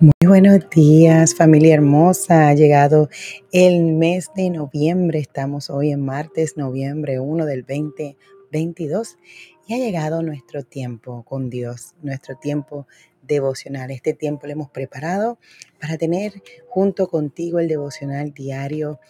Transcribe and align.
Muy 0.00 0.12
buenos 0.26 0.70
días, 0.70 1.34
familia 1.34 1.74
hermosa. 1.74 2.48
Ha 2.48 2.54
llegado 2.54 3.08
el 3.52 3.82
mes 3.82 4.30
de 4.36 4.50
noviembre. 4.50 5.18
Estamos 5.18 5.70
hoy 5.70 5.90
en 5.90 6.04
martes, 6.04 6.56
noviembre 6.56 7.18
1 7.18 7.46
del 7.46 7.62
2022. 7.62 9.16
Y 9.66 9.74
ha 9.74 9.78
llegado 9.78 10.22
nuestro 10.22 10.62
tiempo 10.62 11.24
con 11.24 11.50
Dios, 11.50 11.94
nuestro 12.02 12.36
tiempo 12.36 12.86
devocional. 13.22 13.90
Este 13.90 14.14
tiempo 14.14 14.46
lo 14.46 14.52
hemos 14.52 14.70
preparado 14.70 15.38
para 15.80 15.98
tener 15.98 16.32
junto 16.68 17.08
contigo 17.08 17.58
el 17.58 17.68
devocional 17.68 18.32
diario, 18.32 19.00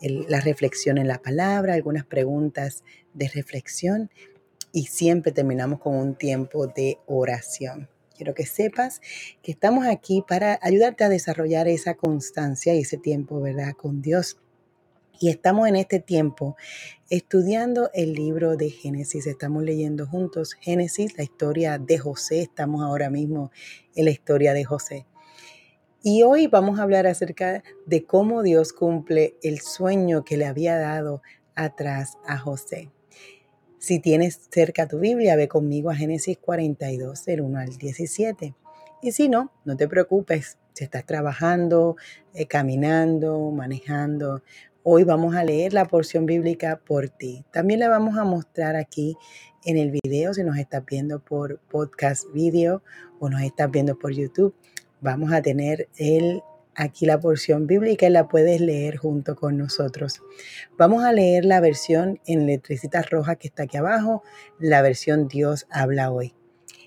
la 0.00 0.40
reflexión 0.40 0.98
en 0.98 1.08
la 1.08 1.22
palabra, 1.22 1.74
algunas 1.74 2.04
preguntas 2.04 2.84
de 3.14 3.28
reflexión 3.28 4.10
y 4.72 4.86
siempre 4.86 5.32
terminamos 5.32 5.80
con 5.80 5.94
un 5.94 6.14
tiempo 6.14 6.66
de 6.66 6.98
oración. 7.06 7.88
Quiero 8.18 8.34
que 8.34 8.46
sepas 8.46 9.00
que 9.42 9.52
estamos 9.52 9.86
aquí 9.86 10.24
para 10.26 10.58
ayudarte 10.60 11.04
a 11.04 11.08
desarrollar 11.08 11.68
esa 11.68 11.94
constancia 11.94 12.74
y 12.74 12.80
ese 12.80 12.96
tiempo, 12.96 13.40
¿verdad? 13.40 13.74
Con 13.74 14.02
Dios. 14.02 14.38
Y 15.20 15.28
estamos 15.28 15.68
en 15.68 15.76
este 15.76 16.00
tiempo 16.00 16.56
estudiando 17.10 17.90
el 17.94 18.14
libro 18.14 18.56
de 18.56 18.70
Génesis. 18.70 19.28
Estamos 19.28 19.62
leyendo 19.62 20.04
juntos 20.04 20.54
Génesis, 20.54 21.16
la 21.16 21.22
historia 21.22 21.78
de 21.78 21.96
José. 21.98 22.40
Estamos 22.42 22.82
ahora 22.82 23.08
mismo 23.08 23.52
en 23.94 24.06
la 24.06 24.10
historia 24.10 24.52
de 24.52 24.64
José. 24.64 25.06
Y 26.02 26.24
hoy 26.24 26.48
vamos 26.48 26.80
a 26.80 26.82
hablar 26.82 27.06
acerca 27.06 27.62
de 27.86 28.04
cómo 28.04 28.42
Dios 28.42 28.72
cumple 28.72 29.36
el 29.44 29.60
sueño 29.60 30.24
que 30.24 30.36
le 30.36 30.46
había 30.46 30.76
dado 30.76 31.22
atrás 31.54 32.18
a 32.26 32.36
José. 32.36 32.90
Si 33.88 34.00
tienes 34.00 34.38
cerca 34.50 34.86
tu 34.86 34.98
Biblia, 34.98 35.34
ve 35.34 35.48
conmigo 35.48 35.88
a 35.88 35.94
Génesis 35.94 36.36
42, 36.36 37.24
del 37.24 37.40
1 37.40 37.58
al 37.58 37.78
17. 37.78 38.54
Y 39.00 39.12
si 39.12 39.30
no, 39.30 39.50
no 39.64 39.78
te 39.78 39.88
preocupes, 39.88 40.58
si 40.74 40.84
estás 40.84 41.06
trabajando, 41.06 41.96
eh, 42.34 42.44
caminando, 42.44 43.50
manejando, 43.50 44.42
hoy 44.82 45.04
vamos 45.04 45.34
a 45.34 45.42
leer 45.42 45.72
la 45.72 45.86
porción 45.86 46.26
bíblica 46.26 46.78
por 46.86 47.08
ti. 47.08 47.46
También 47.50 47.80
la 47.80 47.88
vamos 47.88 48.18
a 48.18 48.24
mostrar 48.24 48.76
aquí 48.76 49.16
en 49.64 49.78
el 49.78 49.90
video, 49.90 50.34
si 50.34 50.44
nos 50.44 50.58
estás 50.58 50.84
viendo 50.84 51.20
por 51.20 51.58
podcast 51.58 52.30
video 52.34 52.82
o 53.20 53.30
nos 53.30 53.40
estás 53.40 53.70
viendo 53.70 53.98
por 53.98 54.12
YouTube. 54.12 54.54
Vamos 55.00 55.32
a 55.32 55.40
tener 55.40 55.88
el 55.96 56.42
aquí 56.78 57.06
la 57.06 57.18
porción 57.18 57.66
bíblica 57.66 58.06
y 58.06 58.10
la 58.10 58.28
puedes 58.28 58.60
leer 58.60 58.96
junto 58.96 59.34
con 59.34 59.58
nosotros. 59.58 60.22
Vamos 60.78 61.04
a 61.04 61.12
leer 61.12 61.44
la 61.44 61.60
versión 61.60 62.20
en 62.24 62.46
letricitas 62.46 63.10
rojas 63.10 63.36
que 63.36 63.48
está 63.48 63.64
aquí 63.64 63.76
abajo, 63.76 64.22
la 64.60 64.80
versión 64.80 65.26
Dios 65.26 65.66
habla 65.70 66.12
hoy. 66.12 66.34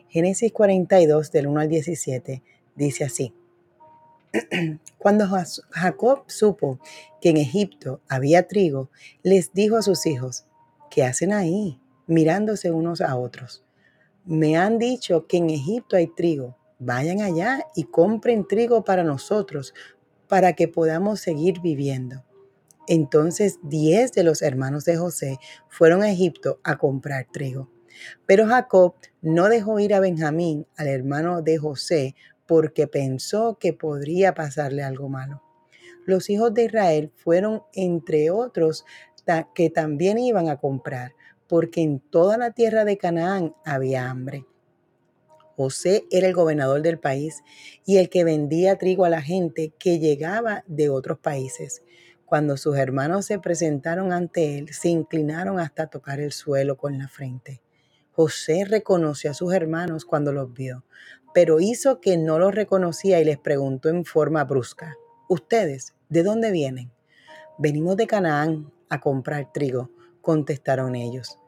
Génesis 0.07 0.51
42 0.51 1.31
del 1.31 1.47
1 1.47 1.59
al 1.59 1.69
17 1.69 2.41
dice 2.75 3.03
así. 3.03 3.33
Cuando 4.97 5.27
Jacob 5.71 6.23
supo 6.27 6.79
que 7.19 7.29
en 7.29 7.37
Egipto 7.37 8.01
había 8.07 8.47
trigo, 8.47 8.89
les 9.23 9.53
dijo 9.53 9.75
a 9.75 9.81
sus 9.81 10.05
hijos, 10.05 10.45
¿qué 10.89 11.03
hacen 11.03 11.33
ahí? 11.33 11.81
mirándose 12.07 12.71
unos 12.71 12.99
a 12.99 13.15
otros. 13.15 13.63
Me 14.25 14.57
han 14.57 14.77
dicho 14.77 15.27
que 15.27 15.37
en 15.37 15.49
Egipto 15.49 15.95
hay 15.95 16.07
trigo 16.07 16.57
vayan 16.81 17.21
allá 17.21 17.63
y 17.75 17.83
compren 17.83 18.47
trigo 18.47 18.83
para 18.83 19.03
nosotros, 19.03 19.73
para 20.27 20.53
que 20.53 20.67
podamos 20.67 21.19
seguir 21.19 21.61
viviendo. 21.61 22.25
Entonces 22.87 23.59
diez 23.61 24.11
de 24.13 24.23
los 24.23 24.41
hermanos 24.41 24.83
de 24.83 24.97
José 24.97 25.37
fueron 25.69 26.01
a 26.01 26.11
Egipto 26.11 26.59
a 26.63 26.77
comprar 26.77 27.27
trigo. 27.31 27.69
Pero 28.25 28.47
Jacob 28.47 28.95
no 29.21 29.47
dejó 29.47 29.79
ir 29.79 29.93
a 29.93 29.99
Benjamín, 29.99 30.65
al 30.75 30.87
hermano 30.87 31.43
de 31.43 31.59
José, 31.59 32.15
porque 32.47 32.87
pensó 32.87 33.57
que 33.59 33.73
podría 33.73 34.33
pasarle 34.33 34.81
algo 34.81 35.07
malo. 35.07 35.43
Los 36.05 36.31
hijos 36.31 36.51
de 36.53 36.65
Israel 36.65 37.11
fueron 37.15 37.61
entre 37.73 38.31
otros 38.31 38.85
que 39.53 39.69
también 39.69 40.17
iban 40.17 40.49
a 40.49 40.57
comprar, 40.57 41.13
porque 41.47 41.81
en 41.81 41.99
toda 41.99 42.37
la 42.37 42.51
tierra 42.51 42.85
de 42.85 42.97
Canaán 42.97 43.53
había 43.63 44.09
hambre. 44.09 44.47
José 45.55 46.05
era 46.11 46.27
el 46.27 46.33
gobernador 46.33 46.81
del 46.81 46.99
país 46.99 47.43
y 47.85 47.97
el 47.97 48.09
que 48.09 48.23
vendía 48.23 48.77
trigo 48.77 49.05
a 49.05 49.09
la 49.09 49.21
gente 49.21 49.73
que 49.77 49.99
llegaba 49.99 50.63
de 50.67 50.89
otros 50.89 51.19
países. 51.19 51.83
Cuando 52.25 52.55
sus 52.55 52.77
hermanos 52.77 53.25
se 53.25 53.39
presentaron 53.39 54.13
ante 54.13 54.57
él, 54.57 54.73
se 54.73 54.89
inclinaron 54.89 55.59
hasta 55.59 55.87
tocar 55.87 56.19
el 56.19 56.31
suelo 56.31 56.77
con 56.77 56.97
la 56.97 57.07
frente. 57.09 57.61
José 58.13 58.65
reconoció 58.65 59.31
a 59.31 59.33
sus 59.33 59.53
hermanos 59.53 60.05
cuando 60.05 60.31
los 60.31 60.53
vio, 60.53 60.85
pero 61.33 61.59
hizo 61.59 61.99
que 61.99 62.17
no 62.17 62.39
los 62.39 62.55
reconocía 62.55 63.19
y 63.19 63.25
les 63.25 63.37
preguntó 63.37 63.89
en 63.89 64.05
forma 64.05 64.43
brusca, 64.43 64.97
¿Ustedes 65.27 65.93
de 66.09 66.23
dónde 66.23 66.51
vienen? 66.51 66.91
Venimos 67.57 67.95
de 67.95 68.07
Canaán 68.07 68.71
a 68.89 68.99
comprar 68.99 69.51
trigo, 69.53 69.89
contestaron 70.21 70.95
ellos. 70.95 71.40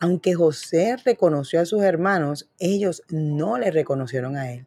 Aunque 0.00 0.34
José 0.34 0.96
reconoció 1.04 1.60
a 1.60 1.66
sus 1.66 1.82
hermanos, 1.82 2.50
ellos 2.58 3.02
no 3.08 3.58
le 3.58 3.70
reconocieron 3.70 4.36
a 4.36 4.52
él. 4.52 4.66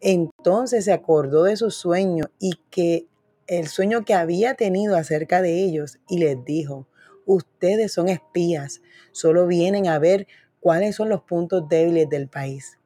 Entonces 0.00 0.84
se 0.84 0.92
acordó 0.92 1.44
de 1.44 1.56
su 1.56 1.70
sueño 1.70 2.24
y 2.38 2.52
que 2.70 3.06
el 3.46 3.68
sueño 3.68 4.04
que 4.04 4.14
había 4.14 4.54
tenido 4.54 4.96
acerca 4.96 5.40
de 5.40 5.62
ellos 5.62 5.98
y 6.08 6.18
les 6.18 6.44
dijo, 6.44 6.88
ustedes 7.26 7.92
son 7.92 8.08
espías, 8.08 8.80
solo 9.12 9.46
vienen 9.46 9.86
a 9.86 9.98
ver 9.98 10.26
cuáles 10.60 10.96
son 10.96 11.08
los 11.08 11.22
puntos 11.22 11.68
débiles 11.68 12.08
del 12.08 12.28
país. 12.28 12.78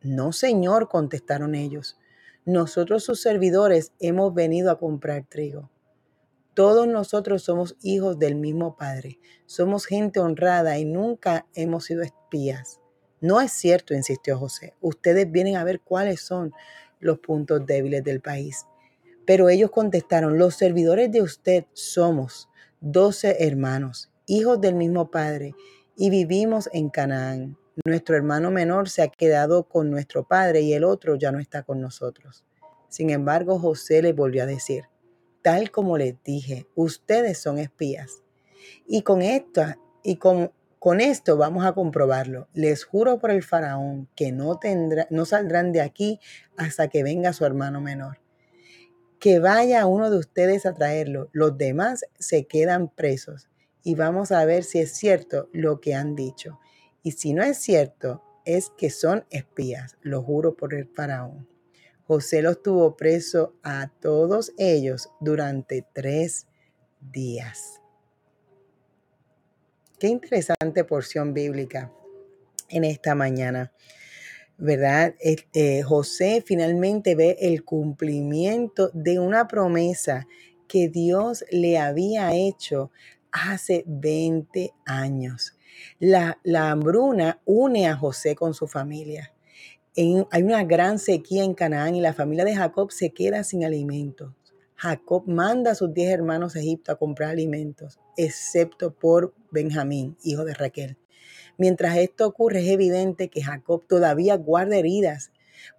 No, 0.00 0.32
señor, 0.32 0.88
contestaron 0.88 1.54
ellos. 1.54 1.98
Nosotros 2.44 3.04
sus 3.04 3.20
servidores 3.20 3.92
hemos 4.00 4.34
venido 4.34 4.70
a 4.70 4.78
comprar 4.78 5.24
trigo. 5.28 5.70
Todos 6.54 6.86
nosotros 6.86 7.42
somos 7.42 7.76
hijos 7.82 8.18
del 8.18 8.34
mismo 8.34 8.76
Padre. 8.76 9.18
Somos 9.46 9.86
gente 9.86 10.20
honrada 10.20 10.78
y 10.78 10.84
nunca 10.84 11.46
hemos 11.54 11.84
sido 11.86 12.02
espías. 12.02 12.78
No 13.22 13.40
es 13.40 13.52
cierto, 13.52 13.94
insistió 13.94 14.38
José. 14.38 14.74
Ustedes 14.80 15.30
vienen 15.30 15.56
a 15.56 15.64
ver 15.64 15.80
cuáles 15.80 16.20
son 16.20 16.52
los 17.00 17.20
puntos 17.20 17.64
débiles 17.64 18.04
del 18.04 18.20
país. 18.20 18.66
Pero 19.24 19.48
ellos 19.48 19.70
contestaron, 19.70 20.38
los 20.38 20.56
servidores 20.56 21.10
de 21.10 21.22
usted 21.22 21.64
somos 21.72 22.50
doce 22.80 23.46
hermanos, 23.46 24.10
hijos 24.26 24.60
del 24.60 24.74
mismo 24.74 25.10
Padre, 25.10 25.54
y 25.96 26.10
vivimos 26.10 26.68
en 26.72 26.90
Canaán. 26.90 27.56
Nuestro 27.86 28.16
hermano 28.16 28.50
menor 28.50 28.90
se 28.90 29.00
ha 29.02 29.08
quedado 29.08 29.68
con 29.68 29.90
nuestro 29.90 30.26
Padre 30.26 30.60
y 30.60 30.74
el 30.74 30.84
otro 30.84 31.14
ya 31.14 31.32
no 31.32 31.38
está 31.38 31.62
con 31.62 31.80
nosotros. 31.80 32.44
Sin 32.88 33.08
embargo, 33.08 33.58
José 33.58 34.02
le 34.02 34.12
volvió 34.12 34.42
a 34.42 34.46
decir, 34.46 34.84
tal 35.42 35.70
como 35.70 35.98
les 35.98 36.22
dije, 36.22 36.66
ustedes 36.74 37.38
son 37.38 37.58
espías. 37.58 38.22
Y 38.86 39.02
con 39.02 39.22
esto, 39.22 39.62
y 40.02 40.16
con, 40.16 40.52
con 40.78 41.00
esto 41.00 41.36
vamos 41.36 41.64
a 41.64 41.72
comprobarlo. 41.72 42.48
Les 42.54 42.84
juro 42.84 43.18
por 43.18 43.30
el 43.30 43.42
faraón 43.42 44.08
que 44.16 44.32
no, 44.32 44.58
tendrá, 44.58 45.06
no 45.10 45.24
saldrán 45.24 45.72
de 45.72 45.80
aquí 45.80 46.20
hasta 46.56 46.88
que 46.88 47.02
venga 47.02 47.32
su 47.32 47.44
hermano 47.44 47.80
menor. 47.80 48.20
Que 49.18 49.38
vaya 49.38 49.86
uno 49.86 50.10
de 50.10 50.18
ustedes 50.18 50.66
a 50.66 50.74
traerlo. 50.74 51.28
Los 51.32 51.58
demás 51.58 52.04
se 52.18 52.46
quedan 52.46 52.88
presos. 52.88 53.48
Y 53.84 53.94
vamos 53.94 54.32
a 54.32 54.44
ver 54.44 54.64
si 54.64 54.78
es 54.78 54.92
cierto 54.92 55.48
lo 55.52 55.80
que 55.80 55.94
han 55.94 56.14
dicho. 56.14 56.58
Y 57.02 57.12
si 57.12 57.32
no 57.32 57.42
es 57.42 57.58
cierto, 57.58 58.22
es 58.44 58.70
que 58.76 58.90
son 58.90 59.24
espías. 59.30 59.96
Lo 60.02 60.22
juro 60.22 60.56
por 60.56 60.74
el 60.74 60.88
faraón. 60.88 61.51
José 62.06 62.42
los 62.42 62.62
tuvo 62.62 62.96
preso 62.96 63.54
a 63.62 63.90
todos 64.00 64.52
ellos 64.58 65.10
durante 65.20 65.84
tres 65.92 66.46
días. 67.00 67.80
Qué 69.98 70.08
interesante 70.08 70.84
porción 70.84 71.32
bíblica 71.32 71.92
en 72.68 72.84
esta 72.84 73.14
mañana, 73.14 73.72
¿verdad? 74.58 75.14
Este, 75.20 75.82
José 75.84 76.42
finalmente 76.44 77.14
ve 77.14 77.36
el 77.40 77.64
cumplimiento 77.64 78.90
de 78.94 79.20
una 79.20 79.46
promesa 79.46 80.26
que 80.66 80.88
Dios 80.88 81.44
le 81.50 81.78
había 81.78 82.34
hecho 82.34 82.90
hace 83.30 83.84
20 83.86 84.72
años. 84.86 85.56
La, 86.00 86.38
la 86.42 86.70
hambruna 86.70 87.40
une 87.44 87.86
a 87.88 87.96
José 87.96 88.34
con 88.34 88.54
su 88.54 88.66
familia 88.66 89.32
hay 89.94 90.42
una 90.42 90.64
gran 90.64 90.98
sequía 90.98 91.44
en 91.44 91.54
Canaán 91.54 91.94
y 91.94 92.00
la 92.00 92.14
familia 92.14 92.44
de 92.44 92.56
Jacob 92.56 92.90
se 92.92 93.10
queda 93.10 93.44
sin 93.44 93.64
alimentos. 93.64 94.32
Jacob 94.74 95.24
manda 95.26 95.72
a 95.72 95.74
sus 95.74 95.92
diez 95.92 96.10
hermanos 96.10 96.56
a 96.56 96.60
Egipto 96.60 96.92
a 96.92 96.96
comprar 96.96 97.30
alimentos, 97.30 98.00
excepto 98.16 98.94
por 98.94 99.34
Benjamín, 99.50 100.16
hijo 100.24 100.44
de 100.44 100.54
Raquel. 100.54 100.96
Mientras 101.58 101.98
esto 101.98 102.26
ocurre, 102.26 102.60
es 102.60 102.68
evidente 102.68 103.28
que 103.28 103.42
Jacob 103.42 103.84
todavía 103.86 104.36
guarda 104.36 104.76
heridas 104.76 105.30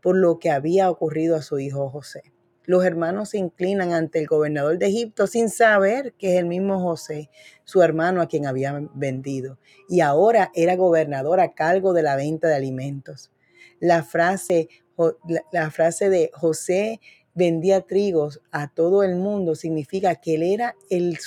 por 0.02 0.16
lo 0.16 0.40
que 0.40 0.52
había 0.52 0.90
ocurrido 0.90 1.36
a 1.36 1.42
su 1.42 1.60
hijo 1.60 1.90
José. 1.90 2.22
Los 2.66 2.86
hermanos 2.86 3.30
se 3.30 3.40
inclinan 3.40 3.92
ante 3.92 4.20
el 4.20 4.28
gobernador 4.28 4.78
de 4.78 4.86
Egipto 4.86 5.28
sin 5.28 5.50
saber 5.50 6.14
que 6.14 6.36
es 6.36 6.40
el 6.40 6.46
mismo 6.46 6.80
José, 6.80 7.30
su 7.66 7.82
hermano 7.82 8.22
a 8.22 8.28
quien 8.28 8.46
habían 8.46 8.90
vendido, 8.94 9.58
y 9.90 10.00
ahora 10.00 10.52
era 10.56 10.78
gobernador 10.78 11.42
a 11.42 11.54
cargo 11.54 11.92
de 11.92 12.04
la 12.04 12.16
venta 12.16 12.48
de 12.48 12.56
alimentos. 12.56 13.32
La 13.84 14.02
frase 14.02 14.70
la, 15.52 15.72
frase 15.72 16.10
de 16.10 16.32
José 16.34 17.02
vendía 17.34 17.82
trigos 17.82 18.42
a 18.52 18.68
todo 18.74 19.04
el 19.04 19.16
mundo 19.16 19.56
significa 19.56 20.16
que 20.16 20.36
él 20.36 20.44
era 20.44 20.76
el 20.90 21.18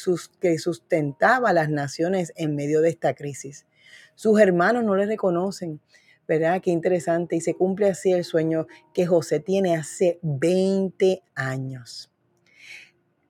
que 0.40 0.58
sustentaba 0.58 1.50
a 1.50 1.52
las 1.52 1.68
naciones 1.68 2.32
en 2.36 2.54
medio 2.54 2.80
de 2.80 2.90
esta 2.90 3.14
crisis. 3.14 3.66
Sus 4.14 4.40
hermanos 4.40 4.84
no 4.84 4.94
le 4.94 5.04
reconocen, 5.04 5.80
¿verdad? 6.26 6.62
Qué 6.62 6.70
interesante. 6.70 7.36
Y 7.36 7.40
se 7.40 7.54
cumple 7.54 7.90
así 7.90 8.12
el 8.12 8.24
sueño 8.24 8.66
que 8.94 9.06
José 9.06 9.40
tiene 9.40 9.76
hace 9.76 10.18
20 10.22 11.22
años. 11.34 12.10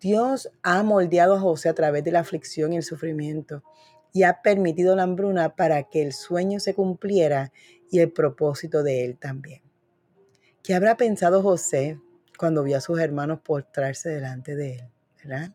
Dios 0.01 0.51
ha 0.63 0.83
moldeado 0.83 1.35
a 1.35 1.41
José 1.41 1.71
a 1.71 1.75
través 1.75 2.05
de 2.05 2.13
la 2.13 2.21
aflicción 2.21 2.73
y 2.73 2.77
el 2.77 2.83
sufrimiento 2.83 3.65
y 4.17 4.23
ha 4.23 4.41
permitido 4.41 4.97
la 4.97 5.03
hambruna 5.03 5.57
para 5.57 5.83
que 5.83 6.01
el 6.01 6.15
sueño 6.15 6.59
se 6.59 6.73
cumpliera 6.73 7.53
y 7.91 7.99
el 7.99 8.11
propósito 8.11 8.83
de 8.83 9.05
él 9.05 9.19
también. 9.19 9.61
¿Qué 10.63 10.75
habrá 10.75 10.97
pensado 10.97 11.43
José 11.43 12.01
cuando 12.39 12.63
vio 12.63 12.79
a 12.79 12.81
sus 12.81 12.99
hermanos 12.99 13.41
postrarse 13.45 14.09
delante 14.09 14.57
de 14.57 14.77
él? 14.77 14.89
¿Verdad? 15.23 15.55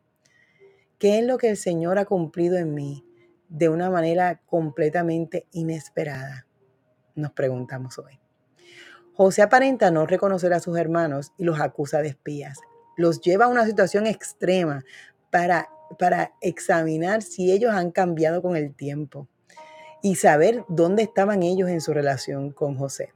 ¿Qué 1.00 1.18
es 1.18 1.26
lo 1.26 1.40
que 1.40 1.50
el 1.50 1.58
Señor 1.58 1.98
ha 1.98 2.06
cumplido 2.06 2.60
en 2.60 2.76
mí 2.76 3.04
de 3.50 3.68
una 3.68 3.90
manera 3.90 4.40
completamente 4.46 5.48
inesperada? 5.54 6.46
Nos 7.16 7.32
preguntamos 7.32 7.98
hoy. 7.98 8.20
José 9.16 9.42
aparenta 9.42 9.90
no 9.90 10.06
reconocer 10.06 10.54
a 10.54 10.60
sus 10.60 10.78
hermanos 10.78 11.34
y 11.36 11.46
los 11.46 11.60
acusa 11.60 12.04
de 12.04 12.10
espías. 12.10 12.60
Los 12.96 13.22
lleva 13.22 13.46
a 13.46 13.50
una 13.50 13.66
situación 13.66 14.06
extrema 14.06 14.86
para, 15.32 15.68
para 15.98 16.34
examinar 16.42 17.22
si 17.22 17.52
ellos 17.52 17.74
han 17.74 17.92
cambiado 17.92 18.42
con 18.42 18.56
el 18.56 18.74
tiempo 18.74 19.28
y 20.02 20.16
saber 20.16 20.64
dónde 20.68 21.04
estaban 21.04 21.44
ellos 21.44 21.70
en 21.70 21.82
su 21.82 21.94
relación 21.94 22.52
con 22.52 22.76
José. 22.76 23.14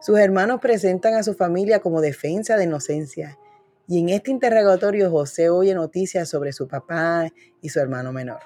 Sus 0.00 0.18
hermanos 0.18 0.60
presentan 0.60 1.14
a 1.14 1.22
su 1.22 1.34
familia 1.34 1.80
como 1.80 2.00
defensa 2.00 2.56
de 2.56 2.64
inocencia. 2.64 3.38
Y 3.86 4.00
en 4.00 4.10
este 4.10 4.30
interrogatorio 4.30 5.10
José 5.10 5.50
oye 5.50 5.74
noticias 5.74 6.28
sobre 6.28 6.52
su 6.52 6.68
papá 6.68 7.30
y 7.60 7.68
su 7.68 7.80
hermano 7.80 8.12
menor. 8.12 8.40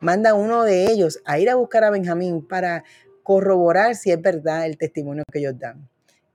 Manda 0.00 0.30
a 0.30 0.34
uno 0.34 0.62
de 0.64 0.84
ellos 0.84 1.20
a 1.24 1.38
ir 1.38 1.50
a 1.50 1.56
buscar 1.56 1.84
a 1.84 1.90
Benjamín 1.90 2.46
para 2.46 2.84
corroborar 3.22 3.96
si 3.96 4.12
es 4.12 4.22
verdad 4.22 4.66
el 4.66 4.78
testimonio 4.78 5.24
que 5.32 5.40
ellos 5.40 5.58
dan. 5.58 5.88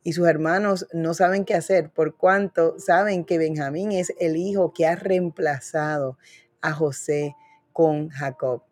Y 0.04 0.12
sus 0.12 0.28
hermanos 0.28 0.88
no 0.92 1.14
saben 1.14 1.46
qué 1.46 1.54
hacer 1.54 1.90
por 1.90 2.18
cuanto 2.18 2.78
saben 2.78 3.24
que 3.24 3.38
Benjamín 3.38 3.94
es 3.94 4.14
el 4.20 4.36
hijo 4.36 4.74
que 4.74 4.86
ha 4.86 4.96
reemplazado 4.96 6.18
a 6.64 6.74
José 6.74 7.36
con 7.72 8.10
Jacob. 8.10 8.64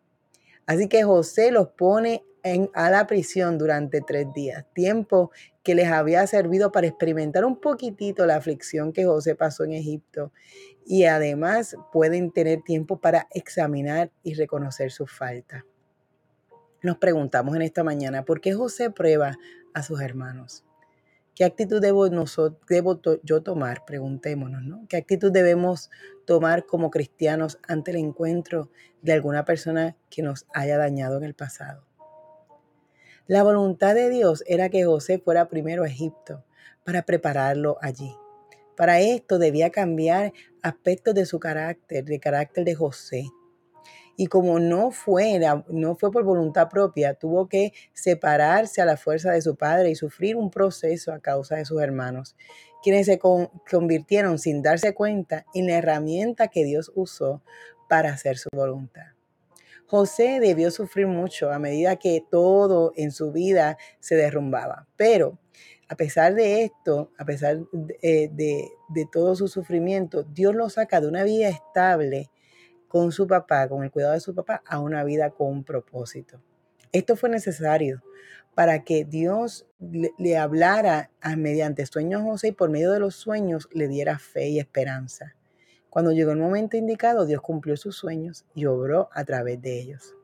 Así 0.66 0.88
que 0.88 1.04
José 1.04 1.52
los 1.52 1.68
pone 1.68 2.24
en, 2.42 2.70
a 2.74 2.90
la 2.90 3.06
prisión 3.06 3.58
durante 3.58 4.00
tres 4.00 4.26
días, 4.34 4.64
tiempo 4.74 5.30
que 5.62 5.76
les 5.76 5.88
había 5.88 6.26
servido 6.26 6.72
para 6.72 6.88
experimentar 6.88 7.44
un 7.44 7.60
poquitito 7.60 8.26
la 8.26 8.36
aflicción 8.36 8.92
que 8.92 9.04
José 9.04 9.36
pasó 9.36 9.62
en 9.64 9.74
Egipto. 9.74 10.32
Y 10.84 11.04
además 11.04 11.76
pueden 11.92 12.32
tener 12.32 12.62
tiempo 12.62 13.00
para 13.00 13.28
examinar 13.30 14.10
y 14.24 14.34
reconocer 14.34 14.90
su 14.90 15.06
falta. 15.06 15.64
Nos 16.82 16.98
preguntamos 16.98 17.54
en 17.54 17.62
esta 17.62 17.84
mañana, 17.84 18.24
¿por 18.24 18.40
qué 18.40 18.54
José 18.54 18.90
prueba 18.90 19.36
a 19.72 19.82
sus 19.84 20.00
hermanos? 20.00 20.64
¿Qué 21.34 21.44
actitud 21.44 21.80
debo, 21.80 22.08
debo 22.68 23.00
yo 23.22 23.42
tomar? 23.42 23.84
Preguntémonos, 23.86 24.62
¿no? 24.64 24.86
¿Qué 24.88 24.98
actitud 24.98 25.32
debemos 25.32 25.90
tomar 26.26 26.66
como 26.66 26.90
cristianos 26.90 27.58
ante 27.66 27.90
el 27.90 27.96
encuentro 27.96 28.70
de 29.00 29.12
alguna 29.12 29.44
persona 29.44 29.96
que 30.10 30.22
nos 30.22 30.46
haya 30.52 30.76
dañado 30.76 31.16
en 31.16 31.24
el 31.24 31.34
pasado? 31.34 31.86
La 33.26 33.42
voluntad 33.42 33.94
de 33.94 34.10
Dios 34.10 34.44
era 34.46 34.68
que 34.68 34.84
José 34.84 35.18
fuera 35.18 35.48
primero 35.48 35.84
a 35.84 35.88
Egipto 35.88 36.44
para 36.84 37.02
prepararlo 37.02 37.78
allí. 37.80 38.14
Para 38.76 39.00
esto 39.00 39.38
debía 39.38 39.70
cambiar 39.70 40.32
aspectos 40.62 41.14
de 41.14 41.24
su 41.24 41.38
carácter, 41.38 42.04
de 42.04 42.20
carácter 42.20 42.64
de 42.64 42.74
José. 42.74 43.24
Y 44.16 44.26
como 44.26 44.58
no 44.58 44.90
fuera, 44.90 45.64
no 45.68 45.96
fue 45.96 46.10
por 46.10 46.24
voluntad 46.24 46.68
propia, 46.68 47.14
tuvo 47.14 47.48
que 47.48 47.72
separarse 47.92 48.82
a 48.82 48.84
la 48.84 48.96
fuerza 48.96 49.32
de 49.32 49.42
su 49.42 49.56
padre 49.56 49.90
y 49.90 49.94
sufrir 49.94 50.36
un 50.36 50.50
proceso 50.50 51.12
a 51.12 51.20
causa 51.20 51.56
de 51.56 51.64
sus 51.64 51.80
hermanos, 51.80 52.36
quienes 52.82 53.06
se 53.06 53.18
convirtieron 53.18 54.38
sin 54.38 54.62
darse 54.62 54.92
cuenta 54.94 55.46
en 55.54 55.68
la 55.68 55.74
herramienta 55.74 56.48
que 56.48 56.64
Dios 56.64 56.92
usó 56.94 57.42
para 57.88 58.12
hacer 58.12 58.38
su 58.38 58.48
voluntad. 58.54 59.12
José 59.86 60.40
debió 60.40 60.70
sufrir 60.70 61.06
mucho 61.06 61.52
a 61.52 61.58
medida 61.58 61.96
que 61.96 62.24
todo 62.30 62.92
en 62.96 63.12
su 63.12 63.30
vida 63.30 63.76
se 64.00 64.16
derrumbaba, 64.16 64.88
pero 64.96 65.38
a 65.92 65.96
pesar 65.96 66.34
de 66.34 66.64
esto, 66.64 67.12
a 67.18 67.26
pesar 67.26 67.58
eh, 68.00 68.30
de, 68.32 68.70
de, 68.88 69.06
todo 69.12 69.36
su 69.36 69.48
sufrimiento, 69.48 70.22
Dios 70.22 70.54
lo 70.54 70.70
saca 70.70 71.02
de 71.02 71.08
una 71.08 71.22
vida 71.22 71.50
estable 71.50 72.30
con 72.92 73.10
su 73.10 73.26
papá, 73.26 73.66
con 73.70 73.82
el 73.84 73.90
cuidado 73.90 74.12
de 74.12 74.20
su 74.20 74.34
papá, 74.34 74.62
a 74.66 74.78
una 74.78 75.02
vida 75.02 75.30
con 75.30 75.64
propósito. 75.64 76.42
Esto 76.92 77.16
fue 77.16 77.30
necesario 77.30 78.02
para 78.54 78.84
que 78.84 79.06
Dios 79.06 79.66
le, 79.80 80.36
hablara 80.36 81.10
a, 81.22 81.34
mediante 81.36 81.86
sueños 81.86 82.20
José 82.20 82.48
y 82.48 82.52
por 82.52 82.68
medio 82.68 82.92
de 82.92 83.00
los 83.00 83.14
sueños 83.14 83.66
le 83.72 83.88
diera 83.88 84.18
fe 84.18 84.50
y 84.50 84.58
esperanza. 84.58 85.34
Cuando 85.88 86.12
llegó 86.12 86.32
el 86.32 86.38
momento 86.38 86.76
indicado, 86.76 87.24
Dios 87.24 87.40
cumplió 87.40 87.78
sus 87.78 87.96
sueños 87.96 88.44
y 88.54 88.66
obró 88.66 89.08
a 89.14 89.24
través 89.24 89.62
de 89.62 89.80
ellos. 89.80 90.14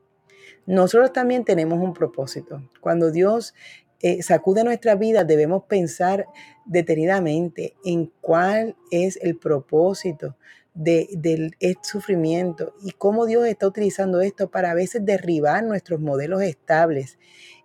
Nosotros 0.67 1.11
también 1.11 1.45
tenemos 1.45 1.79
un 1.79 1.95
propósito. 1.95 2.61
Cuando 2.81 3.09
Dios 3.09 3.55
eh, 3.99 4.21
sacude 4.21 4.63
nuestra 4.63 4.93
vida, 4.93 5.23
debemos 5.23 5.63
pensar 5.63 6.27
detenidamente 6.67 7.73
en 7.83 8.13
cuál 8.21 8.75
es 8.91 9.17
el 9.23 9.39
propósito 9.39 10.35
del 10.73 11.55
sufrimiento 11.81 12.73
y 12.81 12.91
cómo 12.91 13.25
Dios 13.25 13.45
está 13.47 13.67
utilizando 13.67 14.21
esto 14.21 14.49
para 14.49 14.71
a 14.71 14.75
veces 14.75 15.03
derribar 15.03 15.63
nuestros 15.63 15.99
modelos 15.99 16.41
estables 16.41 17.17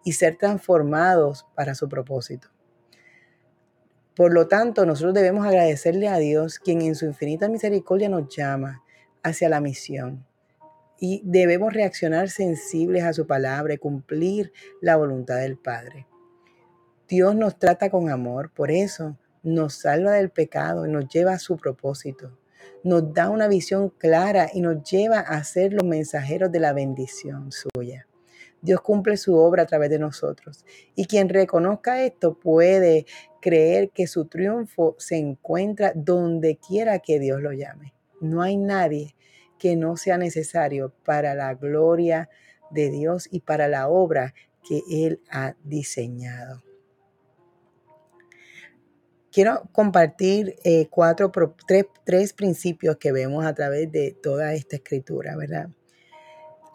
y 0.05 0.12
ser 0.12 0.37
transformados 0.37 1.47
para 1.55 1.75
su 1.75 1.88
propósito. 1.88 2.49
Por 4.17 4.33
lo 4.33 4.47
tanto, 4.47 4.87
nosotros 4.87 5.14
debemos 5.14 5.45
agradecerle 5.45 6.09
a 6.09 6.19
Dios, 6.19 6.61
quien 6.61 6.83
en 6.83 6.95
su 6.95 7.05
infinita 7.05 7.49
misericordia 7.49 8.09
nos 8.09 8.35
llama 8.35 8.85
hacia 9.25 9.49
la 9.49 9.61
misión. 9.61 10.25
Y 11.00 11.21
debemos 11.25 11.73
reaccionar 11.73 12.29
sensibles 12.31 13.02
a 13.02 13.12
su 13.12 13.26
palabra 13.26 13.75
y 13.75 13.79
cumplir 13.79 14.52
la 14.81 14.97
voluntad 14.97 15.38
del 15.38 15.59
Padre. 15.59 16.07
Dios 17.09 17.35
nos 17.35 17.59
trata 17.59 17.90
con 17.90 18.09
amor, 18.09 18.52
por 18.52 18.71
eso 18.71 19.19
nos 19.43 19.75
salva 19.75 20.12
del 20.12 20.31
pecado 20.31 20.87
y 20.87 20.90
nos 20.90 21.09
lleva 21.09 21.33
a 21.33 21.38
su 21.38 21.57
propósito. 21.57 22.38
Nos 22.83 23.12
da 23.12 23.30
una 23.30 23.49
visión 23.49 23.90
clara 23.90 24.49
y 24.52 24.61
nos 24.61 24.83
lleva 24.83 25.21
a 25.21 25.42
ser 25.44 25.73
los 25.73 25.85
mensajeros 25.85 26.50
de 26.52 26.61
la 26.61 26.73
bendición 26.73 27.50
suya. 27.52 28.06
Dios 28.64 28.80
cumple 28.80 29.18
su 29.18 29.37
obra 29.37 29.64
a 29.64 29.66
través 29.66 29.90
de 29.90 29.99
nosotros. 29.99 30.64
Y 30.94 31.04
quien 31.04 31.28
reconozca 31.28 32.02
esto 32.02 32.38
puede 32.38 33.04
creer 33.42 33.90
que 33.90 34.06
su 34.06 34.25
triunfo 34.25 34.97
se 34.99 35.16
encuentra 35.16 35.92
donde 35.94 36.56
quiera 36.56 36.99
que 37.00 37.18
Dios 37.18 37.42
lo 37.42 37.52
llame. 37.52 37.92
No 38.23 38.40
hay 38.40 38.56
nadie 38.56 39.14
que 39.59 39.76
no 39.76 39.99
sea 39.99 40.16
necesario 40.16 40.94
para 41.04 41.35
la 41.35 41.54
gloria 41.54 42.30
de 42.71 42.90
Dios 42.90 43.28
y 43.30 43.40
para 43.40 43.68
la 43.68 43.88
obra 43.88 44.33
que 44.66 44.80
Él 44.90 45.21
ha 45.30 45.56
diseñado. 45.62 46.62
Quiero 49.35 49.69
compartir 49.73 50.55
eh, 50.62 50.87
cuatro, 50.88 51.33
tres, 51.67 51.87
tres 52.05 52.33
principios 52.33 52.99
que 52.99 53.11
vemos 53.11 53.45
a 53.45 53.53
través 53.53 53.91
de 53.91 54.12
toda 54.12 54.55
esta 54.55 54.76
escritura, 54.76 55.37
¿verdad? 55.37 55.71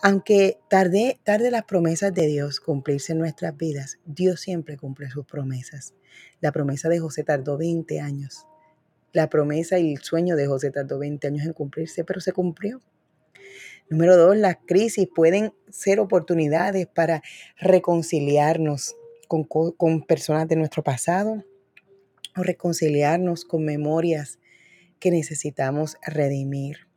Aunque 0.01 0.59
tarde, 0.69 1.21
tarde 1.23 1.51
las 1.51 1.63
promesas 1.63 2.13
de 2.13 2.27
Dios 2.27 2.59
cumplirse 2.59 3.13
en 3.13 3.19
nuestras 3.19 3.55
vidas, 3.55 3.97
Dios 4.05 4.41
siempre 4.41 4.75
cumple 4.75 5.09
sus 5.09 5.25
promesas. 5.25 5.93
La 6.41 6.51
promesa 6.51 6.89
de 6.89 6.99
José 6.99 7.23
tardó 7.23 7.57
20 7.57 8.01
años. 8.01 8.45
La 9.13 9.29
promesa 9.29 9.79
y 9.79 9.93
el 9.93 10.01
sueño 10.01 10.35
de 10.35 10.47
José 10.47 10.69
tardó 10.69 10.99
20 10.99 11.27
años 11.27 11.45
en 11.45 11.53
cumplirse, 11.53 12.03
pero 12.03 12.19
se 12.19 12.33
cumplió. 12.33 12.81
Número 13.89 14.17
dos, 14.17 14.35
las 14.35 14.57
crisis 14.65 15.07
pueden 15.15 15.53
ser 15.69 16.01
oportunidades 16.01 16.87
para 16.87 17.23
reconciliarnos 17.57 18.97
con, 19.29 19.45
con 19.45 20.05
personas 20.05 20.45
de 20.49 20.57
nuestro 20.57 20.83
pasado 20.83 21.45
reconciliarnos 22.45 23.45
con 23.45 23.63
memorias 23.63 24.39
que 24.99 25.11
necesitamos 25.11 25.97
redimir. 26.05 26.87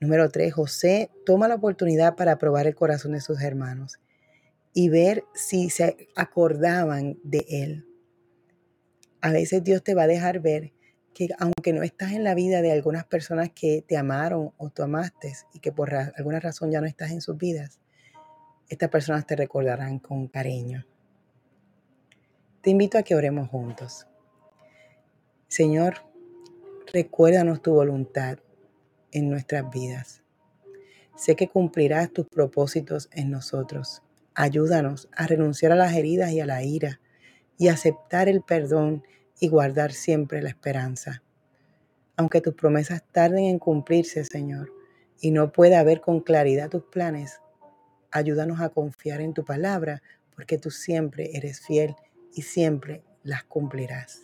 Número 0.00 0.28
tres, 0.28 0.52
José 0.52 1.10
toma 1.24 1.48
la 1.48 1.54
oportunidad 1.54 2.16
para 2.16 2.38
probar 2.38 2.66
el 2.66 2.74
corazón 2.74 3.12
de 3.12 3.20
sus 3.20 3.40
hermanos 3.40 3.98
y 4.74 4.88
ver 4.88 5.24
si 5.34 5.70
se 5.70 6.08
acordaban 6.16 7.18
de 7.22 7.46
él. 7.48 7.86
A 9.20 9.30
veces 9.30 9.64
Dios 9.64 9.82
te 9.82 9.94
va 9.94 10.02
a 10.02 10.08
dejar 10.08 10.40
ver 10.40 10.72
que 11.14 11.28
aunque 11.38 11.72
no 11.72 11.82
estás 11.82 12.12
en 12.12 12.24
la 12.24 12.34
vida 12.34 12.60
de 12.60 12.72
algunas 12.72 13.04
personas 13.04 13.50
que 13.54 13.82
te 13.86 13.96
amaron 13.96 14.52
o 14.58 14.68
tú 14.68 14.82
amaste 14.82 15.32
y 15.54 15.60
que 15.60 15.72
por 15.72 15.94
alguna 15.94 16.40
razón 16.40 16.70
ya 16.72 16.80
no 16.80 16.86
estás 16.86 17.12
en 17.12 17.20
sus 17.20 17.38
vidas, 17.38 17.78
estas 18.68 18.90
personas 18.90 19.26
te 19.26 19.36
recordarán 19.36 20.00
con 20.00 20.26
cariño. 20.26 20.84
Te 22.64 22.70
invito 22.70 22.96
a 22.96 23.02
que 23.02 23.14
oremos 23.14 23.50
juntos. 23.50 24.06
Señor, 25.48 25.96
recuérdanos 26.90 27.60
tu 27.60 27.74
voluntad 27.74 28.38
en 29.12 29.28
nuestras 29.28 29.70
vidas. 29.70 30.22
Sé 31.14 31.36
que 31.36 31.48
cumplirás 31.48 32.10
tus 32.10 32.26
propósitos 32.26 33.10
en 33.12 33.30
nosotros. 33.30 34.02
Ayúdanos 34.34 35.10
a 35.14 35.26
renunciar 35.26 35.72
a 35.72 35.76
las 35.76 35.92
heridas 35.92 36.32
y 36.32 36.40
a 36.40 36.46
la 36.46 36.62
ira 36.64 37.02
y 37.58 37.68
aceptar 37.68 38.30
el 38.30 38.40
perdón 38.40 39.04
y 39.38 39.48
guardar 39.48 39.92
siempre 39.92 40.40
la 40.40 40.48
esperanza. 40.48 41.22
Aunque 42.16 42.40
tus 42.40 42.54
promesas 42.54 43.04
tarden 43.12 43.44
en 43.44 43.58
cumplirse, 43.58 44.24
Señor, 44.24 44.72
y 45.20 45.32
no 45.32 45.52
pueda 45.52 45.82
ver 45.82 46.00
con 46.00 46.20
claridad 46.20 46.70
tus 46.70 46.84
planes, 46.84 47.42
ayúdanos 48.10 48.62
a 48.62 48.70
confiar 48.70 49.20
en 49.20 49.34
tu 49.34 49.44
palabra, 49.44 50.02
porque 50.34 50.56
tú 50.56 50.70
siempre 50.70 51.36
eres 51.36 51.60
fiel 51.60 51.94
y 52.34 52.42
siempre 52.42 53.02
las 53.22 53.44
cumplirás. 53.44 54.22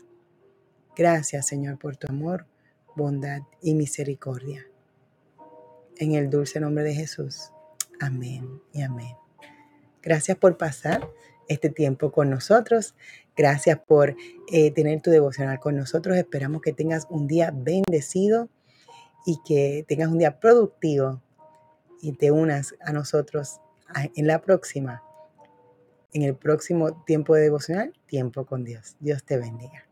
Gracias, 0.96 1.46
Señor, 1.46 1.78
por 1.78 1.96
tu 1.96 2.06
amor, 2.10 2.46
bondad 2.94 3.42
y 3.62 3.74
misericordia. 3.74 4.66
En 5.96 6.12
el 6.12 6.30
dulce 6.30 6.60
nombre 6.60 6.84
de 6.84 6.94
Jesús. 6.94 7.52
Amén 8.00 8.60
y 8.72 8.82
amén. 8.82 9.16
Gracias 10.02 10.36
por 10.36 10.56
pasar 10.56 11.08
este 11.48 11.68
tiempo 11.68 12.12
con 12.12 12.30
nosotros. 12.30 12.94
Gracias 13.36 13.78
por 13.78 14.16
eh, 14.52 14.70
tener 14.72 15.00
tu 15.02 15.10
devocional 15.10 15.58
con 15.60 15.76
nosotros. 15.76 16.16
Esperamos 16.16 16.62
que 16.62 16.72
tengas 16.72 17.06
un 17.10 17.26
día 17.26 17.52
bendecido 17.54 18.48
y 19.26 19.40
que 19.44 19.84
tengas 19.86 20.08
un 20.08 20.18
día 20.18 20.38
productivo 20.40 21.22
y 22.00 22.12
te 22.12 22.30
unas 22.30 22.74
a 22.80 22.92
nosotros 22.92 23.60
en 24.14 24.26
la 24.26 24.40
próxima, 24.40 25.02
en 26.12 26.22
el 26.22 26.34
próximo 26.36 27.02
tiempo 27.04 27.34
de 27.34 27.42
devocional, 27.42 27.92
tiempo 28.06 28.46
con 28.46 28.64
Dios. 28.64 28.96
Dios 29.00 29.24
te 29.24 29.36
bendiga. 29.36 29.89